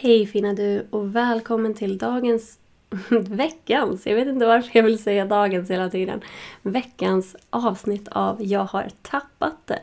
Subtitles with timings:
[0.00, 2.58] Hej fina du och välkommen till dagens,
[3.10, 6.20] veckans, jag vet inte varför jag vill säga dagens hela tiden,
[6.62, 9.82] veckans avsnitt av Jag har tappat det.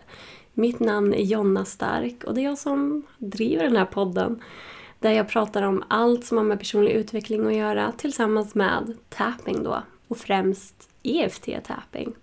[0.54, 4.41] Mitt namn är Jonna Stark och det är jag som driver den här podden.
[4.99, 9.63] Där jag pratar om allt som har med personlig utveckling att göra tillsammans med tapping
[9.63, 9.83] då.
[10.07, 12.13] Och främst EFT-tapping.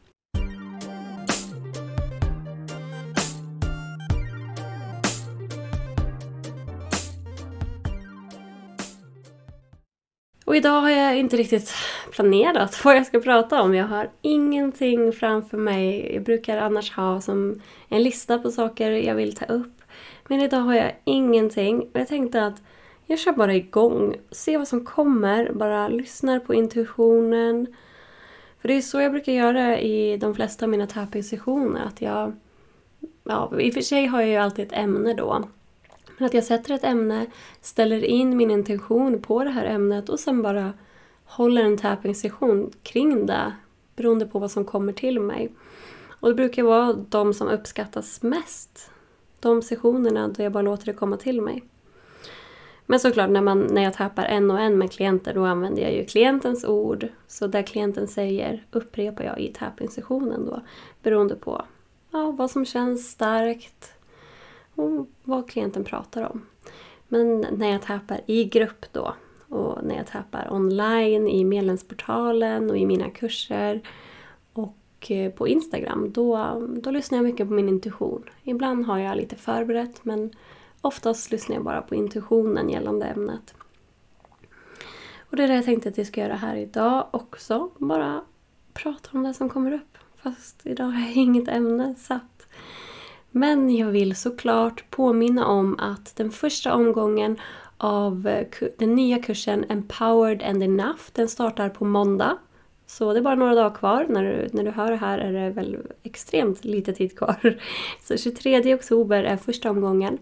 [10.45, 11.74] Och idag har jag inte riktigt
[12.10, 13.74] planerat vad jag ska prata om.
[13.74, 16.14] Jag har ingenting framför mig.
[16.14, 19.83] Jag brukar annars ha som en lista på saker jag vill ta upp.
[20.28, 21.91] Men idag har jag ingenting.
[21.92, 22.62] Jag tänkte att
[23.06, 24.16] jag kör bara igång.
[24.30, 25.52] Ser vad som kommer.
[25.52, 27.66] Bara lyssnar på intuitionen.
[28.61, 31.86] För det är så jag brukar göra i de flesta av mina tapping-sessioner.
[31.86, 32.33] Att jag...
[33.24, 35.45] Ja, I och för sig har jag ju alltid ett ämne då.
[36.23, 37.27] Men att jag sätter ett ämne,
[37.61, 40.73] ställer in min intention på det här ämnet och sen bara
[41.25, 43.53] håller en tapping-session kring det
[43.97, 45.53] beroende på vad som kommer till mig.
[46.20, 48.91] Och det brukar vara de som uppskattas mest.
[49.41, 51.64] De sessionerna då jag bara låter det komma till mig.
[52.86, 55.92] Men såklart när, man, när jag tappar en och en med klienter då använder jag
[55.92, 57.09] ju klientens ord.
[57.27, 60.61] Så det klienten säger upprepar jag i tapping-sessionen då.
[61.03, 61.64] Beroende på
[62.11, 63.95] ja, vad som känns starkt,
[64.75, 66.47] och vad klienten pratar om.
[67.09, 69.14] Men när jag tappar i grupp då
[69.48, 73.89] och när jag tappar online i medlemsportalen och i mina kurser
[74.53, 78.25] och eh, på Instagram, då, då lyssnar jag mycket på min intuition.
[78.42, 80.31] Ibland har jag lite förberett men
[80.81, 83.55] oftast lyssnar jag bara på intuitionen gällande ämnet.
[85.31, 87.70] Och det är det jag tänkte att jag ska göra här idag också.
[87.79, 88.25] Bara
[88.73, 89.98] prata om det som kommer upp.
[90.17, 92.47] Fast idag har jag inget ämne satt.
[93.33, 97.36] Men jag vill såklart påminna om att den första omgången
[97.77, 102.39] av eh, den nya kursen Empowered and Enough, den startar på måndag.
[102.86, 104.06] Så det är bara några dagar kvar.
[104.08, 107.58] När du, när du hör det här är det väl extremt lite tid kvar.
[108.02, 110.18] Så 23 oktober är första omgången.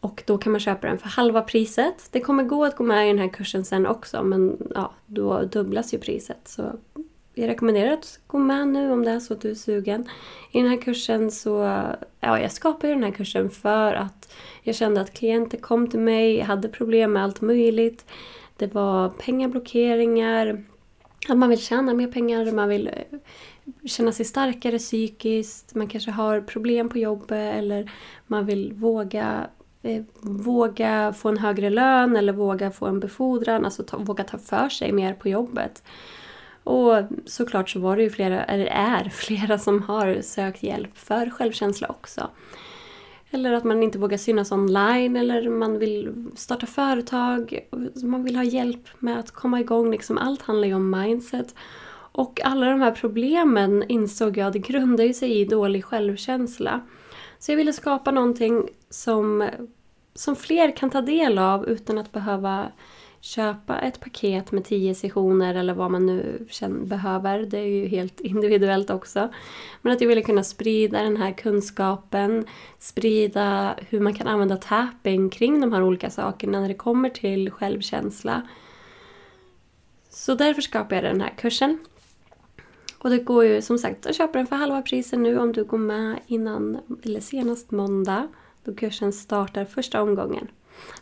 [0.00, 2.08] Och då kan man köpa den för halva priset.
[2.10, 5.42] Det kommer gå att gå med i den här kursen sen också men ja, då
[5.42, 6.48] dubblas ju priset.
[6.48, 6.62] Så
[7.40, 10.08] jag rekommenderar att gå med nu om det är så att du är sugen.
[10.50, 11.50] I den här kursen så...
[12.20, 16.40] Ja, jag skapade den här kursen för att jag kände att klienter kom till mig,
[16.40, 18.04] hade problem med allt möjligt.
[18.56, 20.64] Det var pengablockeringar,
[21.28, 23.18] att man vill tjäna mer pengar, man vill eh,
[23.86, 27.90] känna sig starkare psykiskt, man kanske har problem på jobbet eller
[28.26, 29.46] man vill våga
[29.82, 34.38] eh, våga få en högre lön eller våga få en befordran, alltså ta, våga ta
[34.38, 35.82] för sig mer på jobbet.
[36.64, 41.30] Och såklart så var det ju flera, eller är flera som har sökt hjälp för
[41.30, 42.30] självkänsla också.
[43.30, 47.58] Eller att man inte vågar synas online eller man vill starta företag.
[48.02, 49.90] Man vill ha hjälp med att komma igång.
[49.90, 51.54] Liksom allt handlar ju om mindset.
[52.12, 56.80] Och alla de här problemen insåg jag, det grundar ju sig i dålig självkänsla.
[57.38, 59.48] Så jag ville skapa någonting som,
[60.14, 62.66] som fler kan ta del av utan att behöva
[63.20, 67.38] köpa ett paket med tio sessioner eller vad man nu känner, behöver.
[67.38, 69.28] Det är ju helt individuellt också.
[69.82, 72.46] Men att jag ville kunna sprida den här kunskapen,
[72.78, 77.50] sprida hur man kan använda tapping kring de här olika sakerna när det kommer till
[77.50, 78.48] självkänsla.
[80.10, 81.78] Så därför skapade jag den här kursen.
[82.98, 85.64] Och det går ju som sagt att köpa den för halva priset nu om du
[85.64, 88.28] går med innan, eller senast måndag,
[88.64, 90.48] då kursen startar första omgången.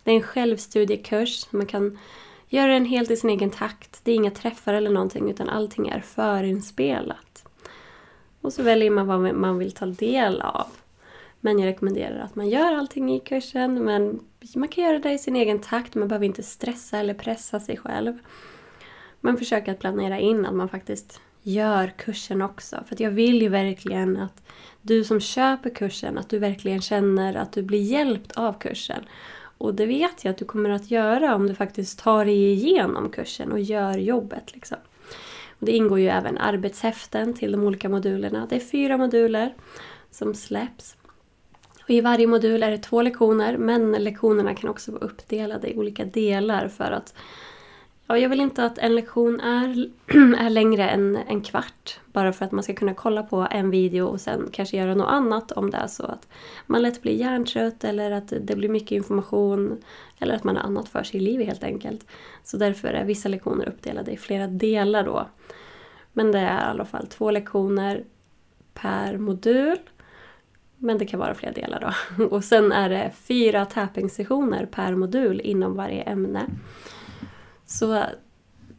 [0.05, 1.53] Det är en självstudiekurs.
[1.53, 1.99] Man kan
[2.49, 4.01] göra den helt i sin egen takt.
[4.05, 7.45] Det är inga träffar eller någonting utan allting är förinspelat.
[8.41, 10.67] Och så väljer man vad man vill ta del av.
[11.41, 14.21] Men jag rekommenderar att man gör allting i kursen men
[14.55, 15.95] man kan göra det i sin egen takt.
[15.95, 18.19] Man behöver inte stressa eller pressa sig själv.
[19.21, 22.85] Man försöker att planera in att man faktiskt gör kursen också.
[22.89, 24.43] För jag vill ju verkligen att
[24.83, 29.05] du som köper kursen, att du verkligen känner att du blir hjälpt av kursen.
[29.59, 33.11] Och det vet jag att du kommer att göra om du faktiskt tar dig igenom
[33.11, 34.55] kursen och gör jobbet.
[34.55, 34.79] Liksom.
[35.61, 38.47] Och det ingår ju även arbetshäften till de olika modulerna.
[38.51, 39.55] Det är fyra moduler
[40.11, 40.97] som släpps.
[41.83, 45.77] Och I varje modul är det två lektioner men lektionerna kan också vara uppdelade i
[45.77, 47.15] olika delar för att
[48.11, 49.91] Ja, jag vill inte att en lektion är,
[50.39, 52.01] är längre än en kvart.
[52.13, 55.09] Bara för att man ska kunna kolla på en video och sen kanske göra något
[55.09, 56.29] annat om det är så att
[56.67, 59.83] man lätt blir hjärntrött eller att det blir mycket information
[60.19, 62.07] eller att man har annat för sig i livet helt enkelt.
[62.45, 65.29] Så därför är vissa lektioner uppdelade i flera delar då.
[66.13, 68.05] Men det är i alla fall två lektioner
[68.75, 69.79] per modul.
[70.77, 72.25] Men det kan vara flera delar då.
[72.37, 76.47] Och sen är det fyra tapping-sessioner per modul inom varje ämne.
[77.69, 78.05] Så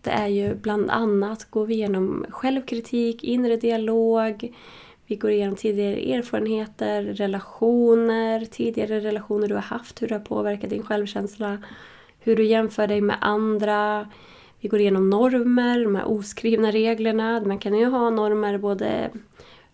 [0.01, 4.55] det är ju bland annat går vi igenom självkritik, inre dialog,
[5.05, 10.69] vi går igenom tidigare erfarenheter, relationer, tidigare relationer du har haft, hur det har påverkat
[10.69, 11.57] din självkänsla,
[12.19, 14.09] hur du jämför dig med andra.
[14.59, 17.41] Vi går igenom normer, de här oskrivna reglerna.
[17.45, 19.09] Man kan ju ha normer både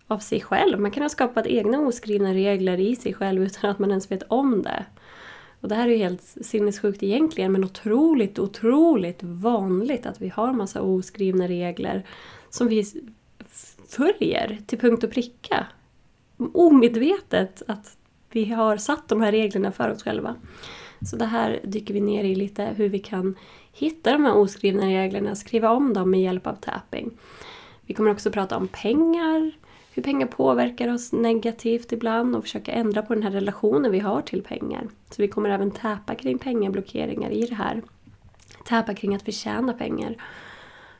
[0.06, 3.78] av sig själv, man kan ha skapat egna oskrivna regler i sig själv utan att
[3.78, 4.84] man ens vet om det.
[5.66, 10.52] Och det här är ju helt sinnessjukt egentligen men otroligt, otroligt vanligt att vi har
[10.52, 12.06] massa oskrivna regler
[12.50, 12.84] som vi
[13.88, 15.66] följer till punkt och pricka.
[16.52, 17.96] Omedvetet att
[18.30, 20.34] vi har satt de här reglerna för oss själva.
[21.10, 23.34] Så det här dyker vi ner i lite, hur vi kan
[23.72, 27.10] hitta de här oskrivna reglerna, skriva om dem med hjälp av tapping.
[27.86, 29.52] Vi kommer också prata om pengar,
[29.96, 34.22] hur pengar påverkar oss negativt ibland och försöka ändra på den här relationen vi har
[34.22, 34.88] till pengar.
[35.10, 37.82] Så vi kommer även täpa kring pengablockeringar i det här.
[38.64, 40.16] Täpa kring att förtjäna pengar.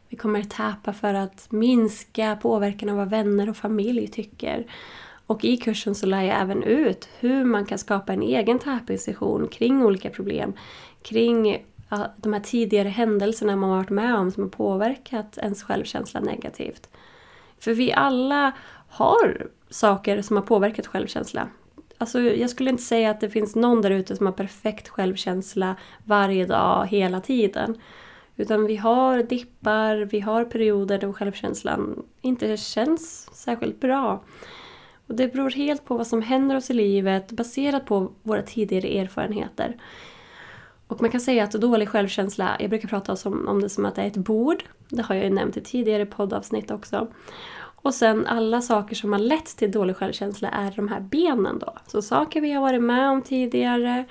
[0.08, 4.66] Vi kommer täpa för att minska påverkan av vad vänner och familj tycker.
[5.26, 9.48] Och i kursen så lär jag även ut hur man kan skapa en egen tapping
[9.50, 10.52] kring olika problem.
[11.02, 11.64] Kring
[12.16, 16.88] de här tidigare händelserna man varit med om som har påverkat ens självkänsla negativt.
[17.58, 18.52] För vi alla
[18.96, 21.48] har saker som har påverkat självkänsla.
[21.98, 25.76] Alltså, jag skulle inte säga att det finns någon där ute som har perfekt självkänsla
[26.04, 27.80] varje dag, hela tiden.
[28.36, 34.22] Utan vi har dippar, vi har perioder då självkänslan inte känns särskilt bra.
[35.06, 38.98] Och det beror helt på vad som händer oss i livet baserat på våra tidigare
[38.98, 39.76] erfarenheter.
[40.86, 44.02] Och man kan säga att dålig självkänsla, jag brukar prata om det som att det
[44.02, 44.64] är ett bord.
[44.88, 47.08] Det har jag ju nämnt i tidigare poddavsnitt också.
[47.86, 51.74] Och sen alla saker som har lett till dålig självkänsla är de här benen då.
[51.86, 54.04] Så saker vi har varit med om tidigare,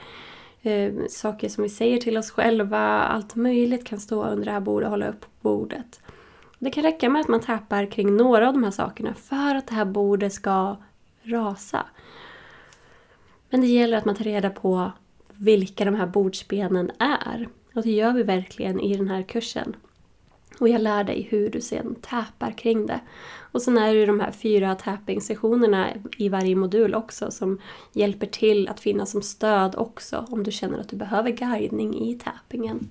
[0.61, 4.59] eh, saker som vi säger till oss själva, allt möjligt kan stå under det här
[4.59, 6.01] bordet och hålla upp bordet.
[6.59, 9.67] Det kan räcka med att man tappar kring några av de här sakerna för att
[9.67, 10.77] det här bordet ska
[11.23, 11.85] rasa.
[13.49, 14.91] Men det gäller att man tar reda på
[15.33, 17.47] vilka de här bordsbenen är.
[17.73, 19.75] Och det gör vi verkligen i den här kursen.
[20.59, 22.99] Och jag lär dig hur du sen täpar kring det.
[23.51, 25.87] Och sen är det de här fyra tapping-sessionerna
[26.17, 27.59] i varje modul också som
[27.93, 32.19] hjälper till att finnas som stöd också om du känner att du behöver guidning i
[32.19, 32.89] tappingen.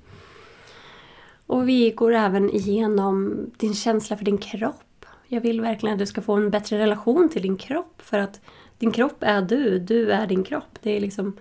[1.46, 5.06] Och vi går även igenom din känsla för din kropp.
[5.26, 8.40] Jag vill verkligen att du ska få en bättre relation till din kropp för att
[8.78, 10.78] din kropp är du, du är din kropp.
[10.80, 11.36] Det är liksom...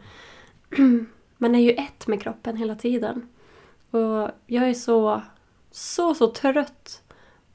[1.37, 3.27] Man är ju ett med kroppen hela tiden.
[3.91, 5.21] Och jag är så
[5.73, 7.01] så, så trött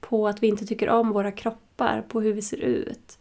[0.00, 3.18] på att vi inte tycker om våra kroppar, på hur vi ser ut.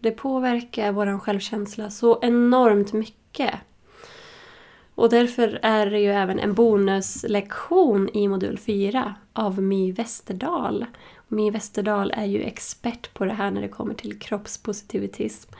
[0.00, 3.54] Det påverkar vår självkänsla så enormt mycket.
[4.94, 10.86] Och därför är det ju även en bonuslektion i modul 4 av My Westerdahl.
[11.28, 15.52] My Westerdahl är ju expert på det här när det kommer till kroppspositivitism.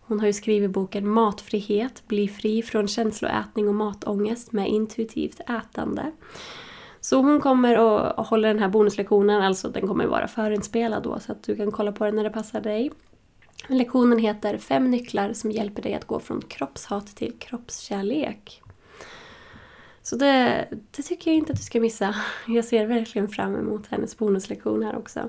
[0.00, 6.12] Hon har ju skrivit boken Matfrihet, bli fri från känsloätning och matångest med intuitivt ätande.
[7.00, 11.32] Så hon kommer och håller den här bonuslektionen, alltså den kommer vara förinspelad då så
[11.32, 12.90] att du kan kolla på den när det passar dig.
[13.68, 18.62] Lektionen heter Fem nycklar som hjälper dig att gå från kroppshat till kroppskärlek.
[20.02, 22.14] Så det, det tycker jag inte att du ska missa.
[22.46, 25.28] Jag ser verkligen fram emot hennes bonuslektion här också.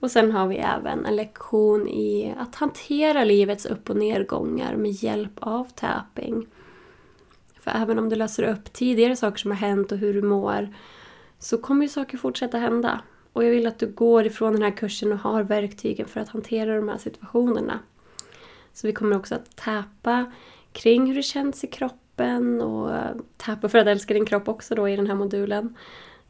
[0.00, 4.90] Och sen har vi även en lektion i att hantera livets upp och nedgångar med
[4.90, 6.46] hjälp av tapping.
[7.64, 10.68] För även om du löser upp tidigare saker som har hänt och hur du mår
[11.38, 13.00] så kommer ju saker fortsätta hända.
[13.32, 16.28] Och jag vill att du går ifrån den här kursen och har verktygen för att
[16.28, 17.78] hantera de här situationerna.
[18.72, 20.32] Så vi kommer också att täpa
[20.72, 22.90] kring hur det känns i kroppen och
[23.36, 25.76] täpa för att älska din kropp också då i den här modulen.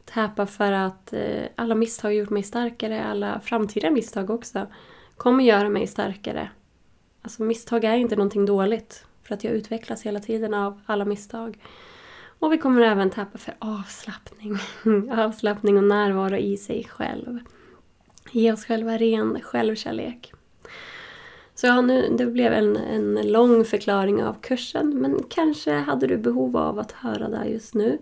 [0.05, 4.67] Täpa för att eh, alla misstag har gjort mig starkare, alla framtida misstag också
[5.17, 6.49] kommer göra mig starkare.
[7.21, 9.05] Alltså misstag är inte någonting dåligt.
[9.27, 11.59] För att jag utvecklas hela tiden av alla misstag.
[12.39, 14.57] Och vi kommer även tappa för avslappning.
[15.11, 17.39] avslappning och närvaro i sig själv.
[18.31, 20.33] Ge oss själva ren självkärlek.
[21.55, 26.17] Så ja, nu, det blev en, en lång förklaring av kursen men kanske hade du
[26.17, 27.97] behov av att höra det just nu.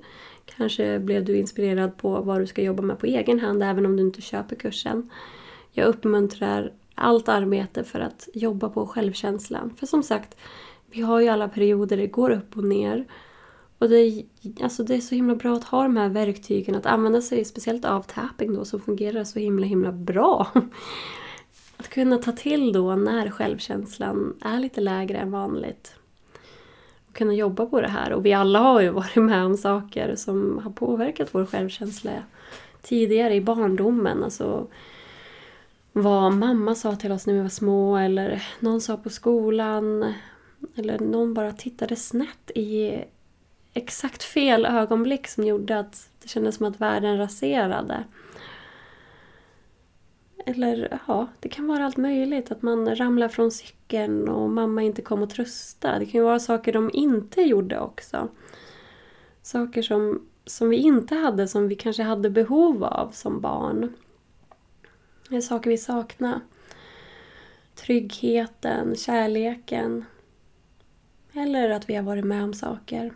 [0.45, 3.95] Kanske blev du inspirerad på vad du ska jobba med på egen hand även om
[3.95, 5.09] du inte köper kursen.
[5.71, 9.73] Jag uppmuntrar allt arbete för att jobba på självkänslan.
[9.77, 10.37] För som sagt,
[10.93, 13.05] vi har ju alla perioder det går upp och ner.
[13.77, 14.23] Och det är,
[14.62, 17.85] alltså det är så himla bra att ha de här verktygen, att använda sig speciellt
[17.85, 20.47] av tapping då som fungerar så himla himla bra.
[21.77, 25.95] att kunna ta till då när självkänslan är lite lägre än vanligt.
[27.07, 28.13] Och kunna jobba på det här.
[28.13, 32.12] Och vi alla har ju varit med om saker som har påverkat vår självkänsla
[32.81, 34.23] tidigare i barndomen.
[34.23, 34.67] Alltså
[35.93, 40.13] vad mamma sa till oss när vi var små eller någon sa på skolan.
[40.75, 43.03] Eller någon bara tittade snett i
[43.74, 48.03] exakt fel ögonblick som gjorde att det kändes som att världen raserade.
[50.46, 52.51] Eller ja, det kan vara allt möjligt.
[52.51, 56.00] Att man ramlar från cykeln och mamma inte kom och trösta.
[56.00, 58.27] Det kan ju vara saker de inte gjorde också.
[59.41, 63.93] Saker som, som vi inte hade, som vi kanske hade behov av som barn.
[65.29, 66.39] Det är saker vi saknar.
[67.75, 70.05] Tryggheten, kärleken.
[71.33, 73.13] Eller att vi har varit med om saker.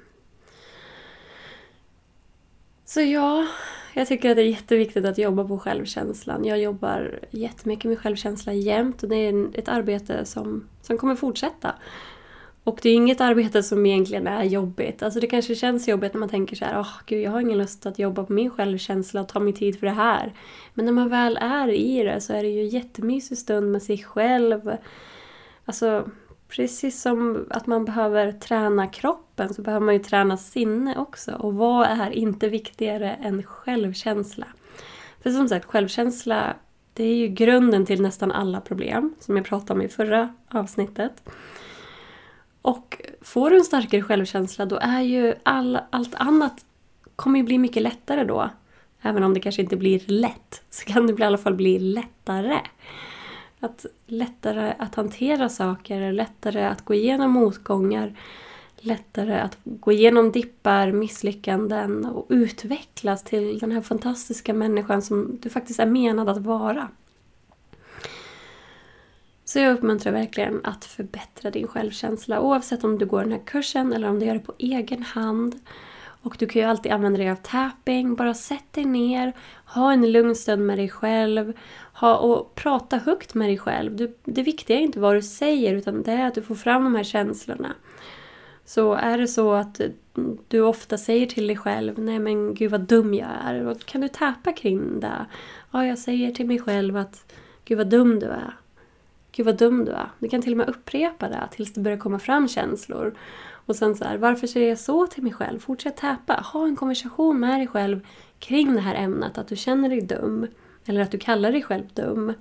[2.85, 3.47] Så ja,
[3.93, 6.45] jag tycker att det är jätteviktigt att jobba på självkänslan.
[6.45, 11.75] Jag jobbar jättemycket med självkänsla jämt och det är ett arbete som, som kommer fortsätta.
[12.63, 15.03] Och det är inget arbete som egentligen är jobbigt.
[15.03, 17.41] Alltså det kanske känns jobbigt när man tänker så här, åh oh, gud jag har
[17.41, 20.33] ingen lust att jobba på min självkänsla och ta min tid för det här.
[20.73, 23.83] Men när man väl är i det så är det ju en jättemysig stund med
[23.83, 24.71] sig själv.
[25.65, 26.09] Alltså
[26.47, 31.31] precis som att man behöver träna kroppen så behöver man ju träna sinne också.
[31.31, 34.47] Och vad är inte viktigare än självkänsla?
[35.23, 36.55] För som sagt, självkänsla
[36.93, 41.29] det är ju grunden till nästan alla problem som jag pratade om i förra avsnittet.
[42.61, 46.65] Och får du en starkare självkänsla då är ju all, allt annat
[47.15, 48.49] kommer ju bli mycket lättare då.
[49.01, 52.59] Även om det kanske inte blir lätt så kan det i alla fall bli lättare.
[53.59, 58.13] Att lättare att hantera saker, lättare att gå igenom motgångar,
[58.77, 65.49] lättare att gå igenom dippar, misslyckanden och utvecklas till den här fantastiska människan som du
[65.49, 66.87] faktiskt är menad att vara.
[69.45, 73.93] Så jag uppmuntrar verkligen att förbättra din självkänsla oavsett om du går den här kursen
[73.93, 75.59] eller om du gör det på egen hand.
[76.21, 78.15] Och du kan ju alltid använda dig av tapping.
[78.15, 79.33] Bara sätt dig ner,
[79.65, 81.53] ha en lugn stund med dig själv
[81.93, 83.95] ha, och prata högt med dig själv.
[83.95, 86.83] Du, det viktiga är inte vad du säger utan det är att du får fram
[86.83, 87.75] de här känslorna.
[88.65, 89.81] Så är det så att
[90.47, 93.65] du ofta säger till dig själv Nej men gud vad dum jag är.
[93.65, 95.25] Och kan du tappa kring det?
[95.71, 97.33] Ja, jag säger till mig själv att
[97.67, 98.53] Gud vad dum du är.
[99.37, 100.09] Gud vad dum du är.
[100.19, 103.15] Du kan till och med upprepa det tills det börjar komma fram känslor.
[103.49, 105.59] Och sen så här, varför säger jag så till mig själv?
[105.59, 106.33] Fortsätt täpa.
[106.33, 108.07] Ha en konversation med dig själv
[108.39, 110.47] kring det här ämnet, att du känner dig dum.
[110.85, 112.33] Eller att du kallar dig själv dum.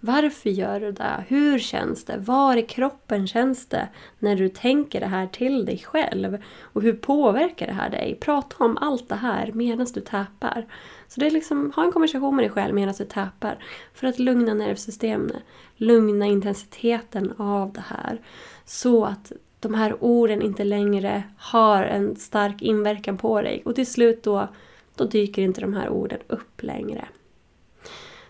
[0.00, 1.24] Varför gör du det?
[1.28, 2.16] Hur känns det?
[2.16, 6.42] Var i kroppen känns det när du tänker det här till dig själv?
[6.60, 8.18] Och hur påverkar det här dig?
[8.20, 10.66] Prata om allt det här medan du täpar.
[11.12, 13.64] Så det är liksom, ha en konversation med dig själv medan du tappar.
[13.94, 15.42] För att lugna nervsystemet.
[15.76, 18.20] Lugna intensiteten av det här.
[18.64, 23.62] Så att de här orden inte längre har en stark inverkan på dig.
[23.64, 24.48] Och till slut då,
[24.94, 27.08] då dyker inte de här orden upp längre.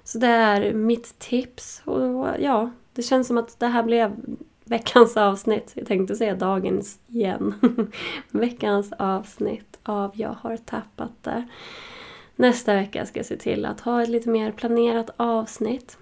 [0.05, 1.83] Så det är mitt tips.
[1.85, 4.17] Och ja, det känns som att det här blev
[4.65, 5.73] veckans avsnitt.
[5.75, 7.55] Jag tänkte säga dagens igen.
[8.31, 11.49] veckans avsnitt av Jag har tappat det.
[12.37, 15.99] Nästa vecka ska jag se till att ha ett lite mer planerat avsnitt.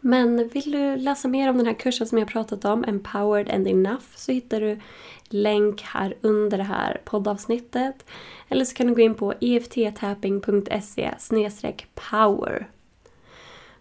[0.00, 3.68] Men vill du läsa mer om den här kursen som jag pratat om, Empowered and
[3.68, 4.80] Enough, så hittar du
[5.28, 8.04] länk här under det här poddavsnittet.
[8.48, 11.14] Eller så kan du gå in på efttapping.se
[11.94, 12.68] power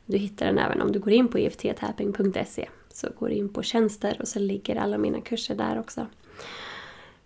[0.05, 2.69] du hittar den även om du går in på efttapping.se.
[2.93, 6.07] Så går du in på tjänster och så ligger alla mina kurser där också.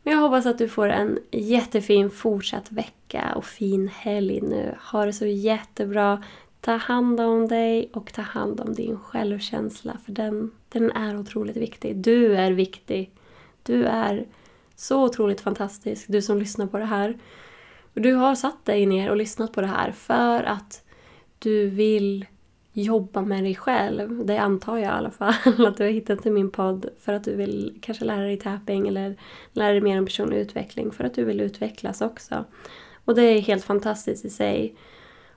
[0.08, 4.76] Men jag hoppas att du får en jättefin fortsatt vecka och fin helg nu.
[4.92, 6.24] Ha det så jättebra.
[6.62, 11.58] Ta hand om dig och ta hand om din självkänsla för den, den är otroligt
[11.58, 11.96] viktig.
[11.96, 13.12] Du är viktig.
[13.64, 14.26] Du är
[14.76, 17.18] så otroligt fantastisk, du som lyssnar på det här.
[17.94, 20.84] Du har satt dig ner och lyssnat på det här för att
[21.40, 22.26] du vill
[22.82, 24.26] jobba med dig själv.
[24.26, 25.34] Det antar jag i alla fall
[25.68, 28.88] att du har hittat till min podd för att du vill kanske lära dig tapping
[28.88, 29.16] eller
[29.54, 32.46] lära dig mer om personlig utveckling för att du vill utvecklas också.
[33.06, 34.76] Och det är helt fantastiskt i sig.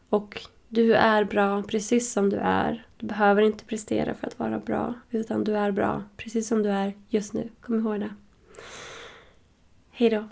[0.08, 2.86] Och du är bra precis som du är.
[2.98, 6.68] Du behöver inte prestera för att vara bra utan du är bra precis som du
[6.68, 7.48] är just nu.
[7.60, 8.10] Kom ihåg det.
[9.90, 10.24] Hejdå!